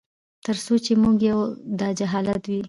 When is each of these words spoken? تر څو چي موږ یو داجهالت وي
تر 0.45 0.55
څو 0.65 0.73
چي 0.85 0.93
موږ 1.01 1.15
یو 1.31 1.39
داجهالت 1.79 2.41
وي 2.49 2.59